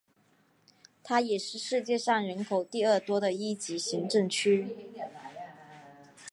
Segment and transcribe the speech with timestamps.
[1.03, 4.67] 它也是世界上人口第二多的一级行政区。